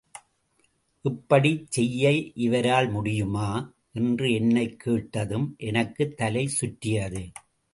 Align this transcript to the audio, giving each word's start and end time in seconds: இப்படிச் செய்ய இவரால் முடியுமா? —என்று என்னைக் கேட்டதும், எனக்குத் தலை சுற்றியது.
இப்படிச் 1.05 1.71
செய்ய 1.71 2.11
இவரால் 2.37 2.89
முடியுமா? 2.89 3.49
—என்று 3.93 4.33
என்னைக் 4.33 4.79
கேட்டதும், 4.79 5.55
எனக்குத் 5.57 6.17
தலை 6.17 6.47
சுற்றியது. 6.47 7.23